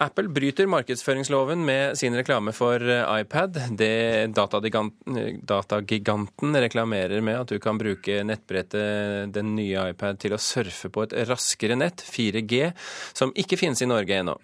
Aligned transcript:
Apple 0.00 0.30
bryter 0.32 0.64
markedsføringsloven 0.70 1.60
med 1.64 1.98
sin 2.00 2.14
reklame 2.16 2.52
for 2.56 2.80
eh, 2.80 3.20
iPad. 3.20 3.58
Det 3.76 4.32
datagiganten 4.32 6.56
reklamerer 6.64 7.20
med 7.20 7.36
at 7.42 7.48
du 7.52 7.58
kan 7.60 7.76
bruke 7.78 8.22
nettbrettet 8.24 9.28
den 9.34 9.54
nye 9.58 9.90
iPad 9.92 10.16
til 10.22 10.32
å 10.32 10.38
surfe 10.40 10.88
på 10.88 11.02
et 11.04 11.12
raskere 11.28 11.76
nett, 11.76 12.00
4G, 12.00 12.72
som 13.12 13.32
ikke 13.36 13.58
finnes 13.60 13.82
i 13.84 13.90
Norge 13.90 14.16
ennå. 14.22 14.38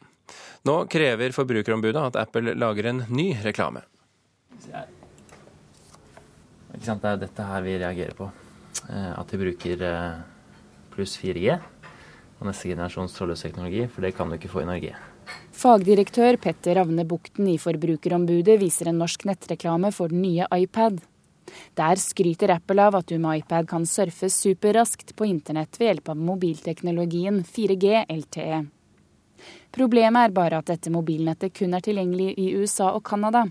Nå 0.68 0.76
krever 0.92 1.32
Forbrukerombudet 1.32 2.04
at 2.10 2.20
Apple 2.26 2.52
lager 2.58 2.84
en 2.92 3.06
ny 3.08 3.32
reklame. 3.40 3.80
Ikke 6.76 6.84
sant? 6.84 7.00
Det 7.00 7.08
er 7.14 7.24
dette 7.24 7.48
her 7.48 7.64
vi 7.64 7.80
reagerer 7.80 8.12
på. 8.18 8.28
Eh, 8.90 9.12
at 9.16 9.28
de 9.32 9.40
bruker 9.40 9.88
eh, 9.88 10.20
pluss 10.92 11.16
4G 11.24 11.56
og 12.36 12.44
neste 12.44 12.68
generasjons 12.68 13.16
trådløs 13.16 13.48
for 13.88 14.04
det 14.04 14.12
kan 14.12 14.28
du 14.28 14.36
ikke 14.36 14.52
få 14.52 14.60
i 14.66 14.68
Norge. 14.68 14.92
Fagdirektør 15.56 16.36
Petter 16.36 16.76
Ravne 16.76 17.06
Bukten 17.08 17.46
i 17.48 17.54
Forbrukerombudet 17.56 18.58
viser 18.60 18.90
en 18.90 18.98
norsk 19.00 19.22
nettreklame 19.24 19.88
for 19.94 20.12
den 20.12 20.20
nye 20.20 20.44
iPad. 20.52 20.98
Der 21.80 21.96
skryter 21.96 22.52
Apple 22.58 22.84
av 22.84 22.98
at 22.98 23.08
du 23.08 23.16
med 23.16 23.40
iPad 23.40 23.68
kan 23.70 23.86
surfe 23.88 24.28
superraskt 24.28 25.14
på 25.16 25.24
internett 25.24 25.78
ved 25.80 25.88
hjelp 25.88 26.10
av 26.12 26.20
mobilteknologien 26.28 27.40
4G 27.48 28.02
LTE. 28.04 28.58
Problemet 29.72 30.28
er 30.28 30.36
bare 30.36 30.60
at 30.60 30.68
dette 30.74 30.92
mobilnettet 30.92 31.56
kun 31.56 31.72
er 31.72 31.88
tilgjengelig 31.88 32.34
i 32.36 32.50
USA 32.60 32.90
og 32.92 33.00
Canada, 33.08 33.46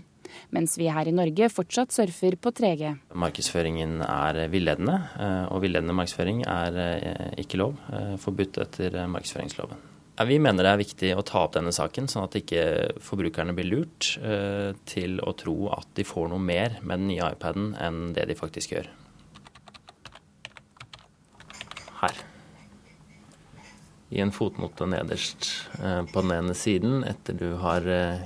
mens 0.54 0.78
vi 0.78 0.86
her 0.86 1.10
i 1.10 1.16
Norge 1.16 1.50
fortsatt 1.50 1.90
surfer 1.96 2.38
på 2.38 2.54
3G. 2.54 2.94
Markedsføringen 3.18 3.98
er 4.06 4.44
villedende, 4.54 5.00
eh, 5.18 5.44
og 5.50 5.66
villedende 5.66 5.98
markedsføring 5.98 6.46
er 6.46 6.80
eh, 6.86 7.28
ikke 7.42 7.58
lov, 7.64 7.76
eh, 7.90 8.14
forbudt 8.22 8.62
etter 8.62 9.02
markedsføringsloven. 9.10 9.95
Vi 10.24 10.38
mener 10.40 10.64
det 10.64 10.70
er 10.72 10.80
viktig 10.80 11.08
å 11.12 11.24
ta 11.26 11.42
opp 11.44 11.56
denne 11.58 11.74
saken, 11.76 12.06
sånn 12.08 12.24
at 12.24 12.36
ikke 12.38 12.60
forbrukerne 13.04 13.52
blir 13.56 13.68
lurt 13.68 14.14
eh, 14.16 14.72
til 14.88 15.18
å 15.20 15.34
tro 15.36 15.68
at 15.76 15.90
de 15.98 16.06
får 16.08 16.30
noe 16.32 16.40
mer 16.40 16.78
med 16.80 17.02
den 17.02 17.10
nye 17.10 17.26
iPaden 17.34 17.74
enn 17.76 18.14
det 18.16 18.24
de 18.30 18.36
faktisk 18.38 18.72
gjør. 18.72 18.88
Her. 22.00 22.22
I 24.16 24.22
en 24.24 24.32
fotnote 24.32 24.88
nederst 24.88 25.50
eh, 25.82 26.00
på 26.08 26.24
den 26.24 26.34
ene 26.38 26.56
siden 26.56 27.04
etter 27.04 27.36
du 27.36 27.50
har 27.60 27.84
eh, 27.84 28.24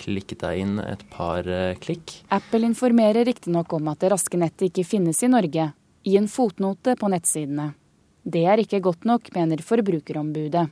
klikket 0.00 0.40
deg 0.46 0.64
inn 0.64 0.74
et 0.80 1.04
par 1.12 1.44
klikk. 1.84 2.22
Apple 2.32 2.64
informerer 2.64 3.28
riktignok 3.28 3.76
om 3.76 3.92
at 3.92 4.00
det 4.00 4.14
raske 4.14 4.40
nettet 4.40 4.70
ikke 4.70 4.88
finnes 4.88 5.20
i 5.20 5.28
Norge, 5.28 5.68
i 6.08 6.16
en 6.16 6.32
fotnote 6.32 6.96
på 6.96 7.12
nettsidene. 7.12 7.74
Det 8.24 8.46
er 8.48 8.64
ikke 8.64 8.80
godt 8.88 9.04
nok, 9.04 9.34
mener 9.36 9.60
Forbrukerombudet. 9.60 10.70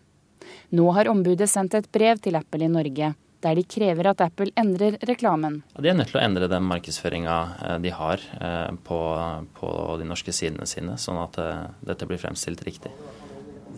Nå 0.75 0.91
har 0.97 1.11
ombudet 1.11 1.49
sendt 1.51 1.77
et 1.79 1.89
brev 1.93 2.21
til 2.23 2.39
Apple 2.39 2.67
i 2.67 2.73
Norge, 2.73 3.15
der 3.45 3.59
de 3.59 3.65
krever 3.65 4.11
at 4.11 4.23
Apple 4.25 4.51
endrer 4.59 4.99
reklamen. 5.07 5.61
De 5.79 5.91
er 5.91 5.97
nødt 5.99 6.11
til 6.13 6.19
å 6.19 6.25
endre 6.25 6.51
den 6.51 6.67
markedsføringa 6.67 7.37
eh, 7.69 7.79
de 7.85 7.95
har 7.95 8.25
eh, 8.41 8.75
på, 8.85 8.99
på, 9.59 9.71
de 10.01 10.09
norske 10.09 10.35
sidene 10.35 10.67
sine, 10.67 10.99
sånn 10.99 11.21
at 11.23 11.39
eh, 11.43 11.65
dette 11.93 12.09
blir 12.09 12.21
fremstilt 12.21 12.65
riktig. 12.67 12.93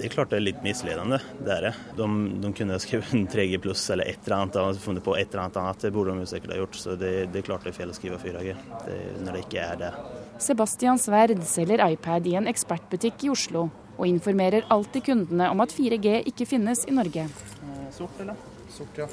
Det 0.00 0.06
er 0.06 0.12
klart 0.14 0.30
det 0.33 0.39
er 0.39 0.47
litt 0.47 0.62
misledende, 0.64 1.19
det 1.44 1.52
er 1.52 1.64
det. 1.67 1.72
De, 1.98 2.06
de 2.41 2.52
kunne 2.56 2.78
skrevet 2.80 3.11
en 3.12 3.27
3G 3.28 3.58
pluss 3.61 3.83
eller 3.92 4.08
et 4.08 4.22
eller 4.24 4.36
annet, 4.39 4.56
de 4.56 4.80
funnet 4.80 5.05
på 5.05 5.17
et 5.19 5.28
eller 5.28 5.42
annet 5.45 5.58
annet. 5.61 5.83
Det 5.84 5.92
burde 5.92 6.14
de 6.17 6.30
sikkert 6.30 6.55
ha 6.55 6.61
gjort, 6.62 6.78
så 6.80 6.97
det, 6.97 7.12
det, 7.34 7.42
er 7.42 7.48
klart 7.50 7.67
det 7.67 7.74
er 7.74 7.77
feil 7.83 7.92
å 7.92 7.98
skrive 7.98 8.20
4G 8.22 8.55
det, 8.86 8.97
når 9.27 9.36
det 9.36 9.45
ikke 9.45 9.67
er 9.67 9.83
det. 9.83 9.92
Sebastian 10.41 10.97
Sverd 10.97 11.45
selger 11.45 11.84
iPad 11.91 12.30
i 12.30 12.39
en 12.41 12.48
ekspertbutikk 12.48 13.27
i 13.28 13.34
Oslo 13.34 13.67
og 14.00 14.08
informerer 14.08 14.64
alltid 14.72 15.04
kundene 15.10 15.50
om 15.52 15.60
at 15.60 15.74
4G 15.76 16.22
ikke 16.32 16.48
finnes 16.48 16.86
i 16.88 16.94
Norge. 16.96 17.26
Sort, 17.92 18.16
eller? 18.22 18.38
Sort, 18.72 18.96
ja. 18.96 19.08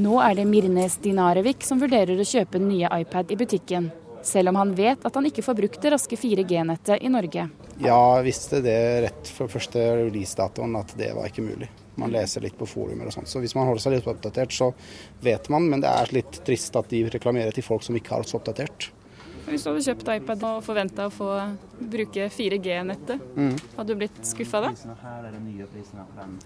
Nå 0.00 0.14
er 0.22 0.36
det 0.38 0.46
Mirnes 0.48 0.96
Dinarevik 1.02 1.66
som 1.66 1.82
vurderer 1.82 2.16
å 2.20 2.26
kjøpe 2.26 2.60
den 2.60 2.70
nye 2.70 2.88
iPad 3.02 3.34
i 3.34 3.38
butikken, 3.40 3.90
selv 4.24 4.52
om 4.52 4.60
han 4.62 4.72
vet 4.78 5.04
at 5.04 5.18
han 5.18 5.26
ikke 5.28 5.44
får 5.44 5.58
brukt 5.58 5.82
det 5.82 5.92
raske 5.96 6.16
4G-nettet 6.16 7.02
i 7.02 7.10
Norge. 7.12 7.48
Ja, 7.82 7.98
jeg 8.20 8.28
visste 8.30 8.62
det 8.64 8.78
rett 9.08 9.30
fra 9.34 9.48
første 9.50 9.82
releasedatoen 10.04 10.78
at 10.78 10.94
det 10.98 11.10
var 11.16 11.28
ikke 11.28 11.44
mulig. 11.44 11.68
Man 12.00 12.12
leser 12.14 12.44
litt 12.44 12.56
på 12.56 12.68
forumer 12.68 13.08
og 13.08 13.14
sånt. 13.14 13.28
Så 13.28 13.42
hvis 13.42 13.54
man 13.58 13.66
holder 13.68 13.84
seg 13.84 13.96
litt 13.96 14.08
oppdatert, 14.08 14.54
så 14.54 14.70
vet 15.20 15.48
man. 15.52 15.66
Men 15.68 15.82
det 15.84 15.90
er 15.90 16.14
litt 16.16 16.38
trist 16.46 16.76
at 16.78 16.88
de 16.92 17.02
reklamerer 17.12 17.52
til 17.52 17.66
folk 17.66 17.84
som 17.84 17.98
ikke 17.98 18.14
har 18.14 18.24
oss 18.24 18.36
oppdatert. 18.38 18.88
Hvis 19.42 19.64
du 19.64 19.72
hadde 19.72 19.82
kjøpt 19.84 20.10
iPad 20.14 20.44
og 20.46 20.60
forventa 20.64 21.08
å 21.08 21.12
få 21.12 21.28
bruke 21.92 22.28
4G-nettet, 22.30 23.24
mm. 23.34 23.56
hadde 23.76 23.88
du 23.90 23.98
blitt 23.98 24.20
skuffa 24.26 24.60
da? 24.62 24.70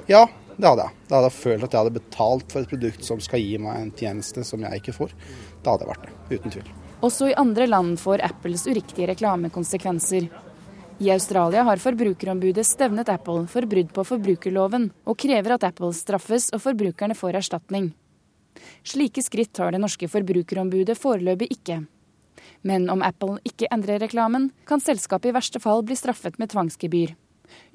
Ja, 0.08 0.22
det 0.56 0.70
hadde 0.70 0.86
jeg. 0.86 0.96
Da 1.10 1.18
hadde 1.18 1.28
jeg 1.28 1.36
følt 1.36 1.66
at 1.66 1.76
jeg 1.76 1.82
hadde 1.82 1.98
betalt 1.98 2.54
for 2.54 2.64
et 2.64 2.72
produkt 2.72 3.06
som 3.06 3.20
skal 3.22 3.44
gi 3.44 3.60
meg 3.62 3.82
en 3.82 3.92
tjeneste 4.00 4.44
som 4.48 4.64
jeg 4.64 4.80
ikke 4.80 4.96
får. 4.96 5.14
Da 5.62 5.74
hadde 5.74 5.86
jeg 5.86 5.92
vært 5.92 6.08
det, 6.08 6.38
uten 6.38 6.56
tvil. 6.56 6.72
Også 7.06 7.28
i 7.28 7.36
andre 7.36 7.68
land 7.68 8.00
får 8.00 8.24
Apples 8.24 8.64
uriktige 8.66 9.10
reklamekonsekvenser. 9.12 10.30
I 10.98 11.10
Australia 11.12 11.66
har 11.68 11.82
Forbrukerombudet 11.82 12.64
stevnet 12.64 13.10
Apple 13.12 13.44
for 13.52 13.68
brudd 13.68 13.92
på 13.92 14.04
forbrukerloven, 14.08 14.88
og 15.04 15.18
krever 15.20 15.58
at 15.58 15.66
Apple 15.68 15.92
straffes 15.92 16.48
og 16.56 16.64
forbrukerne 16.64 17.14
får 17.18 17.42
erstatning. 17.42 17.90
Slike 18.86 19.20
skritt 19.20 19.52
tar 19.52 19.76
det 19.76 19.82
norske 19.82 20.08
forbrukerombudet 20.08 20.96
foreløpig 20.96 21.50
ikke. 21.58 21.82
Men 22.66 22.90
om 22.92 23.04
Apple 23.06 23.38
ikke 23.46 23.70
endrer 23.74 24.02
reklamen, 24.02 24.50
kan 24.68 24.82
selskapet 24.82 25.30
i 25.30 25.36
verste 25.36 25.62
fall 25.62 25.84
bli 25.86 25.96
straffet 25.98 26.38
med 26.40 26.52
tvangsgebyr. 26.52 27.14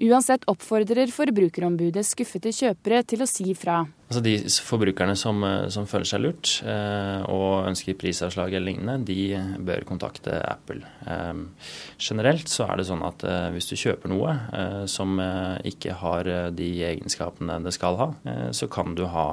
Uansett 0.04 0.46
oppfordrer 0.52 1.12
Forbrukerombudet 1.14 2.04
skuffede 2.06 2.54
kjøpere 2.56 3.04
til 3.08 3.24
å 3.24 3.30
si 3.30 3.54
fra. 3.58 3.86
Altså 4.12 4.26
De 4.26 4.34
forbrukerne 4.68 5.14
som, 5.16 5.38
eh, 5.48 5.70
som 5.72 5.86
føler 5.88 6.10
seg 6.10 6.20
lurt 6.20 6.50
eh, 6.68 7.22
og 7.32 7.70
ønsker 7.70 7.96
prisavslag 7.96 8.52
eller 8.52 8.68
lignende, 8.68 9.06
de 9.08 9.40
bør 9.64 9.86
kontakte 9.88 10.36
Apple. 10.36 10.84
Eh, 11.08 11.40
generelt 11.96 12.52
så 12.52 12.68
er 12.68 12.82
det 12.82 12.90
sånn 12.90 13.06
at 13.08 13.24
eh, 13.24 13.48
hvis 13.56 13.70
du 13.70 13.78
kjøper 13.80 14.12
noe 14.12 14.34
eh, 14.52 14.82
som 14.92 15.16
eh, 15.24 15.64
ikke 15.72 15.96
har 16.02 16.28
de 16.52 16.68
egenskapene 16.90 17.62
det 17.64 17.72
skal 17.72 17.96
ha, 18.02 18.10
så 18.52 18.68
kan 18.72 18.98
du 18.98 19.06
ha 19.10 19.26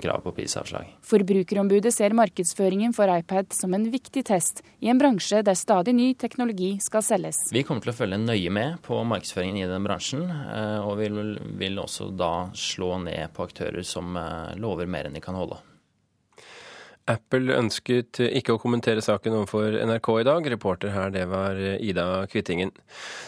krav 0.00 0.22
på 0.24 0.32
prisavslag. 0.36 0.88
Forbrukerombudet 1.04 1.92
ser 1.92 2.14
markedsføringen 2.16 2.94
for 2.96 3.10
iPad 3.12 3.52
som 3.52 3.74
en 3.76 3.84
viktig 3.92 4.24
test 4.28 4.62
i 4.80 4.88
en 4.88 5.00
bransje 5.00 5.42
der 5.44 5.58
stadig 5.58 5.92
ny 5.96 6.08
teknologi 6.16 6.70
skal 6.80 7.04
selges. 7.04 7.42
Vi 7.52 7.64
kommer 7.66 7.84
til 7.84 7.92
å 7.92 7.96
følge 7.98 8.20
nøye 8.22 8.52
med 8.54 8.80
på 8.86 8.96
markedsføringen 9.08 9.60
i 9.60 9.68
den 9.68 9.84
bransjen, 9.86 10.24
og 10.86 10.96
vil, 11.00 11.20
vil 11.60 11.80
også 11.82 12.08
da 12.16 12.32
slå 12.56 12.94
ned 13.04 13.34
på 13.36 13.46
aktører 13.46 13.84
som 13.86 14.16
Eh, 14.21 14.21
lover 14.60 14.88
mer 14.90 15.08
enn 15.08 15.18
de 15.18 15.24
kan 15.24 15.38
holde. 15.38 15.60
Apple 17.10 17.56
ønsket 17.56 18.20
ikke 18.22 18.54
å 18.54 18.60
kommentere 18.62 19.02
saken 19.02 19.34
overfor 19.40 19.74
NRK 19.88 20.08
i 20.20 20.26
dag. 20.28 20.46
Reporter 20.54 20.92
her, 20.94 21.10
det 21.14 21.24
var 21.30 21.58
Ida 21.58 22.26
Kvittingen. 22.30 22.70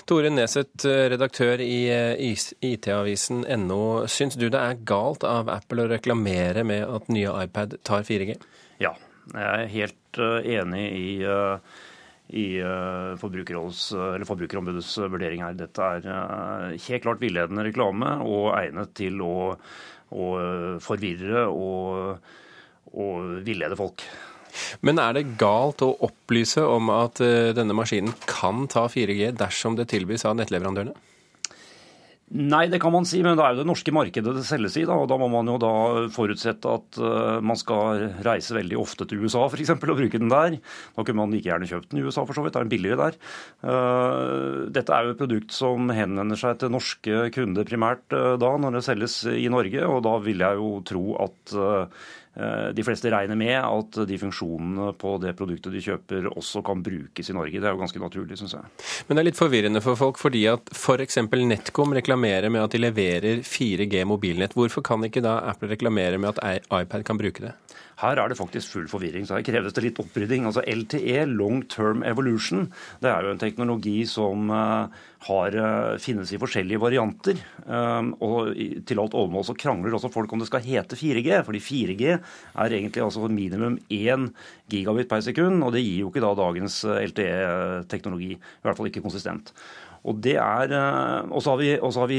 Tore 0.07 0.31
Neseth, 0.31 0.87
redaktør 1.11 1.63
i 1.65 1.91
eh, 1.91 2.35
IT-avisen 2.63 3.43
NO. 3.65 4.07
Syns 4.11 4.39
du 4.39 4.47
det 4.47 4.61
er 4.61 4.85
galt 4.87 5.27
av 5.27 5.51
Apple 5.51 5.83
å 5.85 5.91
reklamere 5.91 6.63
med 6.67 6.87
at 6.87 7.11
nye 7.11 7.35
iPad 7.43 7.75
tar 7.87 8.07
4G? 8.07 8.39
Ja, 8.83 8.95
jeg 9.33 9.49
er 9.49 9.75
helt 9.75 10.23
eh, 10.23 10.39
enig 10.61 10.85
i, 10.95 11.09
i 12.45 12.47
Forbrukerombudets 13.19 14.93
vurdering 15.03 15.43
her. 15.49 15.59
Dette 15.59 15.83
er 15.83 16.79
helt 16.79 17.03
klart 17.09 17.23
villedende 17.27 17.67
reklame 17.67 18.21
og 18.23 18.55
egnet 18.61 18.95
til 19.03 19.19
å 19.27 19.35
og 20.15 20.39
eh, 20.41 20.77
forvirre 20.85 21.47
og, 21.51 22.31
og 22.95 23.43
villede 23.47 23.79
folk. 23.79 24.07
Men 24.87 25.01
er 25.03 25.17
det 25.17 25.35
galt 25.41 25.83
å 25.83 25.95
opplyse 26.07 26.63
om 26.63 26.93
at 26.95 27.23
eh, 27.25 27.51
denne 27.57 27.77
maskinen 27.77 28.15
kan 28.31 28.69
ta 28.71 28.87
4G 28.91 29.33
dersom 29.39 29.79
det 29.79 29.91
tilbys 29.93 30.27
av 30.29 30.39
nettleverandørene? 30.39 30.95
Nei, 32.35 32.65
det 32.67 32.81
kan 32.83 32.91
man 32.91 33.05
si, 33.07 33.21
men 33.23 33.37
det 33.39 33.45
er 33.45 33.55
jo 33.55 33.61
det 33.61 33.69
norske 33.69 33.93
markedet 33.95 34.33
det 34.35 34.43
selges 34.49 34.75
i. 34.81 34.83
Da, 34.89 34.97
og 34.99 35.07
da 35.07 35.19
må 35.21 35.29
man 35.31 35.47
jo 35.47 35.55
da 35.63 35.71
forutsette 36.11 36.67
at 36.67 36.99
uh, 36.99 37.39
man 37.39 37.59
skal 37.59 38.09
reise 38.27 38.57
veldig 38.57 38.81
ofte 38.81 39.07
til 39.07 39.23
USA 39.23 39.45
eksempel, 39.55 39.93
og 39.93 40.01
bruke 40.01 40.19
den 40.19 40.33
der. 40.33 40.57
Da 40.97 41.05
kunne 41.05 41.21
man 41.21 41.31
like 41.31 41.47
gjerne 41.47 41.69
kjøpt 41.71 41.93
den 41.93 42.03
i 42.03 42.07
USA, 42.09 42.25
for 42.27 42.35
så 42.35 42.43
vidt. 42.43 42.57
Det 42.57 42.65
er 42.65 42.73
billigere 42.73 43.07
der. 43.07 43.21
Uh, 43.63 44.67
dette 44.75 44.97
er 44.97 45.07
jo 45.07 45.15
et 45.15 45.23
produkt 45.23 45.55
som 45.55 45.95
henvender 45.95 46.41
seg 46.41 46.59
til 46.59 46.75
norske 46.75 47.29
kunder 47.39 47.71
primært 47.71 48.19
uh, 48.19 48.35
da, 48.43 48.51
når 48.59 48.81
det 48.81 48.85
selges 48.89 49.21
i 49.31 49.47
Norge. 49.55 49.87
Og 49.87 50.03
da 50.03 50.19
vil 50.27 50.43
jeg 50.43 50.59
jo 50.59 50.75
tro 50.91 51.07
at 51.29 51.57
de 52.75 52.83
fleste 52.83 53.11
regner 53.13 53.39
med 53.39 53.55
at 53.55 53.99
de 54.09 54.17
funksjonene 54.19 54.89
på 54.99 55.13
det 55.23 55.37
produktet 55.39 55.75
de 55.75 55.83
kjøper 55.85 56.27
også 56.33 56.65
kan 56.67 56.83
brukes 56.83 57.31
i 57.31 57.37
Norge. 57.37 57.61
Det 57.61 57.69
er 57.69 57.77
jo 57.77 57.83
ganske 57.83 58.03
naturlig, 58.03 58.39
syns 58.41 58.57
jeg. 58.57 58.73
Men 59.07 59.17
det 59.17 59.23
er 59.23 59.29
litt 59.31 59.39
forvirrende 59.39 59.83
for 59.85 59.99
folk, 59.99 60.19
fordi 60.19 60.43
at 60.51 60.73
f.eks. 60.75 61.21
For 61.23 61.47
NetCom 61.55 61.95
reklamerer 61.95 62.51
med 62.51 62.65
at 62.65 62.75
de 62.75 62.83
leverer 62.83 63.45
4G 63.47 64.03
mobilnett. 64.11 64.57
Hvorfor 64.59 64.83
kan 64.87 65.07
ikke 65.07 65.23
da 65.25 65.39
Apple 65.53 65.71
reklamere 65.71 66.19
med 66.19 66.35
at 66.35 66.67
iPad 66.67 67.07
kan 67.07 67.21
bruke 67.21 67.47
det? 67.47 67.55
Her 68.01 68.19
er 68.19 68.31
det 68.31 68.39
faktisk 68.39 68.73
full 68.75 68.87
forvirring, 68.91 69.27
så 69.27 69.39
her 69.39 69.47
kreves 69.47 69.75
det 69.77 69.85
litt 69.85 69.99
opprydding. 70.03 70.49
Altså 70.49 70.65
LTE, 70.67 71.25
Long 71.31 71.63
Term 71.71 72.03
Evolution, 72.07 72.67
det 73.03 73.11
er 73.11 73.27
jo 73.27 73.35
en 73.35 73.43
teknologi 73.43 73.97
som 74.11 74.51
uh, 74.51 74.91
har, 75.29 75.59
uh, 75.59 75.95
finnes 76.03 76.33
i 76.35 76.41
forskjellige 76.43 76.83
varianter. 76.83 77.39
Um, 77.69 78.13
og 78.25 78.53
til 78.89 79.03
alt 79.03 79.15
overmål 79.15 79.47
så 79.47 79.57
krangler 79.59 79.95
også 79.95 80.13
folk 80.15 80.35
om 80.35 80.43
det 80.43 80.51
skal 80.51 80.67
hete 80.67 80.99
4G, 80.99 81.39
fordi 81.47 81.63
4G 81.63 82.11
er 82.17 82.77
egentlig 82.81 83.05
altså 83.05 83.31
minimum 83.31 83.79
1 83.87 84.29
gigabit 84.73 85.11
per 85.11 85.25
sekund, 85.25 85.63
og 85.63 85.75
det 85.77 85.85
gir 85.85 86.03
jo 86.03 86.11
ikke 86.11 86.25
da 86.25 86.35
dagens 86.43 86.83
LTE-teknologi. 86.85 88.35
I 88.35 88.67
hvert 88.67 88.79
fall 88.79 88.91
ikke 88.91 89.05
konsistent. 89.05 89.55
Og 90.05 90.19
det 90.21 90.37
er, 90.37 90.73
og 91.33 91.41
så 91.41 91.55
har 91.55 91.61
vi, 91.63 91.71
har 91.81 92.09
vi 92.11 92.19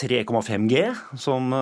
3,5G, 0.00 0.82
som, 1.20 1.54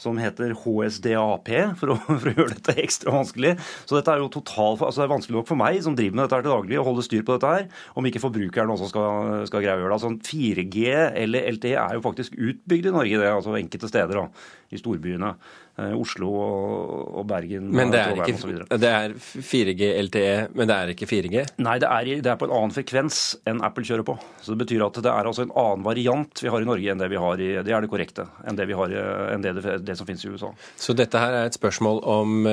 som 0.00 0.20
heter 0.20 0.54
HSDAP, 0.58 1.50
for 1.80 1.94
å, 1.94 1.96
for 2.10 2.30
å, 2.30 2.34
gjøre 2.34 2.54
dette 2.56 2.76
ekstra 2.82 3.14
vanskelig. 3.14 3.54
Så 3.88 3.98
dette 3.98 4.14
er 4.14 4.22
jo 4.22 4.30
total, 4.32 4.78
altså 4.78 5.02
det 5.02 5.06
er 5.06 5.12
vanskelig 5.14 5.38
nok 5.38 5.50
for 5.50 5.60
meg 5.60 5.80
som 5.84 5.96
driver 5.98 6.18
med 6.18 6.26
dette 6.26 6.38
her 6.40 6.46
til 6.46 6.54
daglig, 6.54 6.80
å 6.80 6.86
holde 6.90 7.06
styr 7.06 7.26
på 7.26 7.36
dette 7.36 7.52
her, 7.54 7.68
om 7.96 8.08
ikke 8.08 8.22
forbrukeren 8.22 8.74
også 8.74 8.90
skal, 8.92 9.34
skal 9.50 9.64
greie 9.64 9.78
å 9.78 9.84
gjøre 9.84 9.92
det. 9.92 9.98
Altså 10.00 10.12
4G 10.30 10.96
eller 11.24 11.50
LTE 11.56 11.76
er 11.76 11.98
jo 11.98 12.06
faktisk 12.06 12.38
utbygd 12.38 12.90
i 12.90 12.96
Norge, 12.96 13.20
det, 13.22 13.34
altså 13.34 13.58
enkelte 13.58 13.90
steder 13.90 14.22
da, 14.22 14.26
i 14.70 14.78
storbyene. 14.78 15.34
Eh, 15.80 15.92
Oslo 15.96 16.30
og 16.34 17.24
Bergen 17.30 17.68
men 17.72 17.92
det 17.92 18.00
er, 18.02 18.18
ikke, 18.18 18.78
det 18.80 18.90
er 18.90 19.14
4G 19.16 19.90
LTE, 20.06 20.32
men 20.58 20.68
det 20.68 20.76
er 20.76 20.92
ikke 20.94 21.08
4G? 21.08 21.44
Nei, 21.62 21.76
det 21.80 21.88
er, 21.88 22.10
det 22.24 22.32
er, 22.32 22.38
på 22.40 22.48
en 22.48 22.54
annen 22.56 22.74
frekvens 22.74 23.20
enn 23.48 23.62
Apple 23.64 23.86
kjører 23.86 24.06
på. 24.06 24.16
Så 24.42 24.52
Det 24.54 24.60
betyr 24.64 24.84
at 24.86 24.98
det 25.00 25.12
er 25.12 25.28
altså 25.30 25.46
en 25.46 25.54
annen 25.54 25.86
variant 25.86 26.42
vi 26.42 26.50
har 26.52 26.62
i 26.62 26.68
Norge 26.68 26.92
enn 26.92 27.00
det 27.00 27.10
vi 27.12 27.20
har 27.22 27.40
i 27.40 27.50
Det 27.64 27.74
er 27.74 27.84
det 27.84 27.90
korrekte. 27.92 28.26
Enn 28.44 28.58
det, 28.58 28.66
vi 28.68 28.76
har, 28.76 28.94
enn 29.34 29.44
det, 29.44 29.54
det 29.86 29.96
som 29.98 30.08
finnes 30.08 30.24
i 30.26 30.32
USA. 30.32 30.50
Så 30.76 30.96
dette 30.98 31.22
her 31.22 31.38
er 31.38 31.48
et 31.48 31.56
spørsmål 31.56 32.02
om 32.10 32.48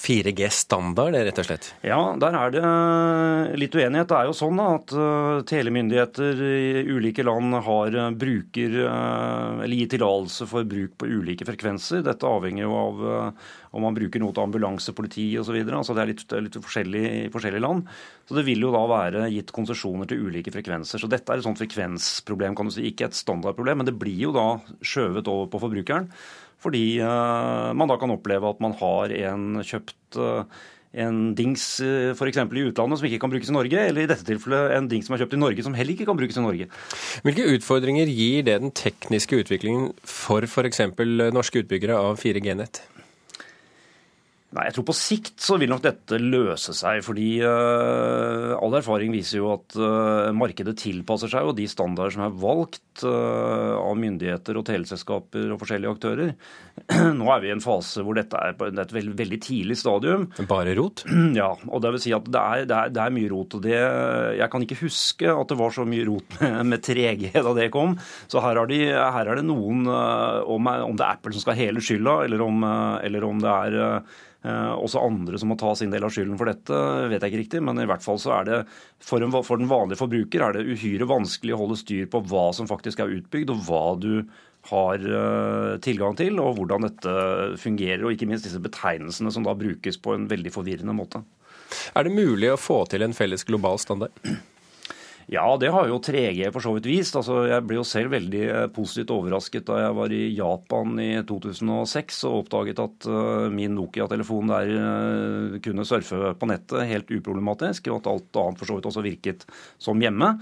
4G-standard, 0.00 1.18
rett 1.28 1.42
og 1.42 1.48
slett? 1.48 1.70
Ja, 1.86 2.00
der 2.20 2.38
er 2.40 2.54
det 2.54 2.64
litt 3.60 3.76
uenighet. 3.76 4.08
Det 4.10 4.18
er 4.18 4.30
jo 4.30 4.36
sånn 4.36 4.62
at 4.64 4.94
telemyndigheter 5.50 6.42
i 6.48 6.84
ulike 6.90 7.26
land 7.26 7.60
har 7.68 7.98
bruker, 8.18 8.80
eller 8.84 9.76
gir 9.78 9.92
tillatelse 9.94 10.48
for 10.50 10.66
bruk 10.68 10.96
på 11.00 11.10
ulike 11.10 11.44
frekvenser. 11.44 11.53
Dette 11.62 12.28
avhenger 12.28 12.64
jo 12.64 12.74
av 12.76 13.02
eh, 13.10 13.46
om 13.74 13.84
man 13.86 13.96
bruker 13.96 14.22
noe 14.22 14.34
til 14.34 14.44
ambulanse, 14.44 14.94
politi 14.96 15.26
osv. 15.40 15.56
Altså 15.64 15.94
det 15.96 16.02
er 16.02 16.10
litt, 16.12 16.34
litt 16.46 16.58
forskjellig 16.58 17.04
i 17.04 17.32
forskjellige 17.34 17.64
land. 17.64 17.88
Så 18.28 18.38
det 18.38 18.46
vil 18.46 18.64
jo 18.64 18.72
da 18.74 18.84
være 18.90 19.26
gitt 19.34 19.52
konsesjoner 19.54 20.08
til 20.10 20.26
ulike 20.26 20.52
frekvenser. 20.54 21.02
Så 21.02 21.10
dette 21.10 21.30
er 21.32 21.40
et 21.40 21.46
sånt 21.46 21.60
frekvensproblem, 21.60 22.56
kan 22.56 22.70
du 22.70 22.74
si. 22.74 22.86
Ikke 22.90 23.08
et 23.08 23.18
standardproblem, 23.18 23.82
men 23.82 23.90
det 23.90 23.98
blir 24.00 24.26
jo 24.26 24.34
da 24.34 24.48
skjøvet 24.80 25.30
over 25.30 25.50
på 25.52 25.62
forbrukeren. 25.66 26.08
Fordi 26.64 26.84
uh, 27.04 27.74
man 27.76 27.90
da 27.90 27.98
kan 28.00 28.14
oppleve 28.14 28.48
at 28.48 28.62
man 28.64 28.72
har 28.80 29.12
en 29.12 29.60
kjøpt 29.60 30.16
uh, 30.16 30.46
en 30.94 31.34
dings 31.34 31.64
f.eks. 32.14 32.38
i 32.38 32.64
utlandet 32.68 33.00
som 33.00 33.08
ikke 33.08 33.20
kan 33.24 33.32
brukes 33.32 33.50
i 33.50 33.56
Norge, 33.56 33.84
eller 33.90 34.04
i 34.04 34.10
dette 34.10 34.26
tilfellet 34.28 34.76
en 34.78 34.88
dings 34.90 35.08
som 35.08 35.16
er 35.16 35.24
kjøpt 35.24 35.36
i 35.36 35.42
Norge 35.42 35.66
som 35.66 35.76
heller 35.76 35.96
ikke 35.96 36.08
kan 36.08 36.18
brukes 36.18 36.38
i 36.38 36.44
Norge. 36.44 36.70
Hvilke 37.26 37.48
utfordringer 37.56 38.10
gir 38.10 38.46
det 38.46 38.58
den 38.62 38.74
tekniske 38.74 39.42
utviklingen 39.42 39.92
for 40.06 40.46
f.eks. 40.46 40.84
norske 41.34 41.64
utbyggere 41.64 41.98
av 41.98 42.20
4G-nett? 42.22 42.84
Nei, 44.54 44.68
jeg 44.68 44.76
tror 44.76 44.86
På 44.86 44.94
sikt 44.94 45.42
så 45.42 45.58
vil 45.58 45.72
nok 45.72 45.82
dette 45.82 46.18
løse 46.20 46.74
seg. 46.76 47.02
fordi 47.04 47.28
uh, 47.42 48.54
All 48.54 48.78
erfaring 48.78 49.14
viser 49.14 49.40
jo 49.40 49.50
at 49.56 49.74
uh, 49.78 50.30
markedet 50.36 50.76
tilpasser 50.78 51.30
seg 51.32 51.50
og 51.50 51.56
de 51.58 51.66
standarder 51.70 52.14
som 52.14 52.26
er 52.28 52.36
valgt 52.38 53.02
uh, 53.02 53.74
av 53.80 53.98
myndigheter 53.98 54.58
og 54.58 54.66
teleselskaper 54.68 55.50
og 55.50 55.58
forskjellige 55.62 55.94
aktører. 55.96 56.34
Nå 57.18 57.30
er 57.34 57.42
vi 57.42 57.50
i 57.50 57.54
en 57.54 57.64
fase 57.64 58.04
hvor 58.06 58.14
dette 58.18 58.38
er 58.38 58.54
på 58.58 58.68
et 58.68 58.94
veldig, 58.94 59.16
veldig 59.18 59.40
tidlig 59.42 59.78
stadium. 59.80 60.28
Bare 60.50 60.76
rot? 60.78 61.02
Ja, 61.34 61.48
og 61.66 61.80
det 61.82 61.90
vil 61.96 62.02
si 62.04 62.12
at 62.14 62.28
det 62.30 62.38
er, 62.38 62.66
det 62.68 62.76
er, 62.76 62.90
det 62.94 63.00
er 63.02 63.14
mye 63.14 63.30
rot. 63.32 63.56
og 63.56 63.64
det, 63.64 63.74
Jeg 64.38 64.50
kan 64.52 64.62
ikke 64.62 64.78
huske 64.84 65.32
at 65.32 65.50
det 65.50 65.58
var 65.58 65.74
så 65.74 65.86
mye 65.88 66.04
rot 66.06 66.36
med, 66.44 66.60
med 66.70 66.84
3G 66.84 67.32
da 67.34 67.56
det 67.58 67.72
kom. 67.74 67.96
Så 68.30 68.44
her, 68.44 68.62
de, 68.70 68.84
her 68.94 69.32
er 69.32 69.40
det 69.40 69.48
noen 69.48 69.82
om, 69.88 70.70
om, 70.70 70.94
det 70.94 71.02
er 71.02 71.16
Apple 71.16 71.34
som 71.34 71.42
skal 71.42 71.58
hele 71.58 71.82
skylda, 71.82 72.20
eller 72.28 72.44
om, 72.44 72.62
eller 73.02 73.26
om 73.26 73.42
det 73.42 73.50
er 73.50 73.76
også 74.44 75.00
andre 75.00 75.38
som 75.40 75.48
må 75.48 75.56
ta 75.60 75.70
sin 75.78 75.92
del 75.92 76.04
av 76.04 76.12
skylden 76.12 76.36
for 76.40 76.50
dette, 76.50 76.80
vet 77.10 77.22
jeg 77.22 77.32
ikke 77.32 77.42
riktig. 77.42 77.62
Men 77.64 77.80
i 77.80 77.86
hvert 77.88 78.04
fall 78.04 78.18
så 78.20 78.34
er 78.38 78.48
det 78.48 78.58
for, 79.02 79.24
en, 79.24 79.32
for 79.44 79.60
den 79.60 79.70
vanlige 79.70 80.00
forbruker 80.02 80.44
er 80.44 80.56
det 80.56 80.66
uhyre 80.68 81.08
vanskelig 81.08 81.56
å 81.56 81.62
holde 81.62 81.78
styr 81.80 82.10
på 82.12 82.20
hva 82.28 82.50
som 82.56 82.68
faktisk 82.68 83.00
er 83.00 83.14
utbygd, 83.18 83.54
og 83.54 83.62
hva 83.68 83.84
du 84.00 84.12
har 84.70 85.00
eh, 85.00 85.74
tilgang 85.84 86.16
til, 86.16 86.38
og 86.40 86.58
hvordan 86.58 86.88
dette 86.88 87.14
fungerer. 87.60 88.04
Og 88.04 88.14
ikke 88.14 88.28
minst 88.30 88.48
disse 88.48 88.62
betegnelsene 88.62 89.32
som 89.32 89.46
da 89.46 89.56
brukes 89.58 90.00
på 90.00 90.16
en 90.16 90.28
veldig 90.30 90.52
forvirrende 90.54 90.96
måte. 90.96 91.24
Er 91.96 92.06
det 92.06 92.14
mulig 92.14 92.52
å 92.52 92.60
få 92.60 92.82
til 92.90 93.04
en 93.04 93.16
felles 93.16 93.44
global 93.48 93.80
standard? 93.82 94.12
Ja, 95.32 95.44
det 95.56 95.70
har 95.72 95.88
jo 95.88 96.00
3G 96.04 96.50
for 96.52 96.64
så 96.64 96.74
vidt 96.76 96.88
vist. 96.90 97.16
Altså, 97.16 97.44
jeg 97.48 97.64
ble 97.64 97.78
jo 97.78 97.86
selv 97.88 98.12
veldig 98.12 98.42
eh, 98.44 98.66
positivt 98.74 99.12
overrasket 99.14 99.64
da 99.70 99.78
jeg 99.80 99.96
var 99.96 100.12
i 100.12 100.22
Japan 100.36 101.00
i 101.00 101.10
2006 101.24 102.20
og 102.28 102.38
oppdaget 102.42 102.82
at 102.84 103.08
uh, 103.08 103.48
min 103.52 103.72
Nokia-telefon 103.76 104.52
der 104.52 104.72
uh, 104.74 105.56
kunne 105.64 105.86
surfe 105.88 106.34
på 106.36 106.50
nettet 106.50 106.88
helt 106.90 107.12
uproblematisk, 107.14 107.88
og 107.88 108.02
at 108.02 108.10
alt 108.12 108.40
annet 108.42 108.60
for 108.60 108.68
så 108.68 108.78
vidt 108.78 108.88
også 108.90 109.04
virket 109.04 109.46
som 109.80 110.00
hjemme. 110.00 110.34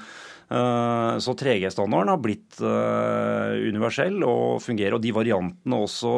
Så 0.52 1.32
3G-standarden 1.40 2.10
har 2.10 2.18
blitt 2.20 2.58
universell 2.60 4.18
og 4.26 4.58
fungerer. 4.60 4.98
Og 4.98 5.00
de 5.00 5.14
variantene 5.16 5.78
også, 5.80 6.10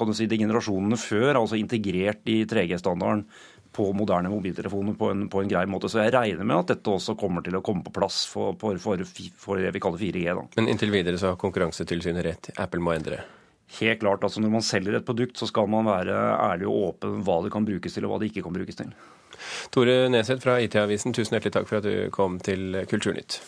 kan 0.00 0.08
du 0.08 0.16
si, 0.16 0.24
de 0.30 0.38
generasjonene 0.40 0.96
før, 0.96 1.42
altså 1.42 1.58
integrert 1.60 2.24
i 2.32 2.38
3G-standarden 2.48 3.26
på 3.72 3.88
moderne 3.96 4.30
mobiltelefoner 4.32 4.96
på 4.98 5.10
en, 5.10 5.28
på 5.32 5.42
en, 5.42 5.50
grei 5.50 5.64
måte. 5.70 5.88
Så 5.88 6.02
jeg 6.02 6.12
regner 6.14 6.44
med 6.44 6.58
at 6.58 6.74
dette 6.74 6.92
også 6.92 7.16
kommer 7.18 7.44
til 7.44 7.56
å 7.56 7.62
komme 7.64 7.84
på 7.86 7.94
plass 7.94 8.24
for, 8.30 8.56
for, 8.60 8.80
for, 8.82 9.04
for 9.44 9.62
det 9.62 9.72
vi 9.74 9.82
kaller 9.82 10.02
4G. 10.02 10.26
Da. 10.28 10.44
Men 10.58 10.68
inntil 10.72 10.92
videre 10.94 11.20
så 11.20 11.32
har 11.32 11.40
Konkurransetilsynet 11.40 12.26
rett. 12.26 12.52
Apple 12.60 12.82
må 12.84 12.94
endre? 12.96 13.22
Helt 13.78 14.02
klart. 14.02 14.24
altså 14.24 14.42
Når 14.44 14.52
man 14.52 14.66
selger 14.66 14.98
et 14.98 15.08
produkt, 15.08 15.38
så 15.40 15.48
skal 15.48 15.70
man 15.72 15.88
være 15.88 16.12
ærlig 16.36 16.68
og 16.68 16.88
åpen 16.90 17.22
hva 17.24 17.40
det 17.44 17.52
kan 17.54 17.66
brukes 17.68 17.96
til, 17.96 18.06
og 18.06 18.14
hva 18.14 18.20
det 18.20 18.32
ikke 18.32 18.44
kan 18.44 18.56
brukes 18.56 18.78
til. 18.82 18.92
Tore 19.72 19.96
Neseth 20.12 20.44
fra 20.44 20.58
IT-avisen, 20.60 21.14
tusen 21.16 21.38
hjertelig 21.38 21.56
takk 21.56 21.70
for 21.70 21.80
at 21.80 21.88
du 21.88 22.12
kom 22.14 22.36
til 22.44 22.84
Kulturnytt. 22.90 23.40